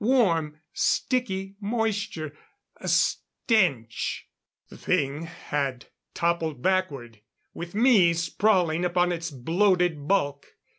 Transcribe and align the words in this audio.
Warm, 0.03 0.59
sticky 0.73 1.57
moisture... 1.61 2.35
a 2.77 2.87
stench... 2.87 4.27
The 4.69 4.77
thing 4.79 5.21
had 5.27 5.89
toppled 6.15 6.63
backward, 6.63 7.21
with 7.53 7.75
me 7.75 8.13
sprawling 8.15 8.83
upon 8.83 9.11
its 9.11 9.29
bloated 9.29 10.07
bulk. 10.07 10.47